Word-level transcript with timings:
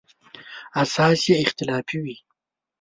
اساس 0.83 1.19
یې 1.29 1.35
اختلافي 1.43 1.97
وي. 2.03 2.15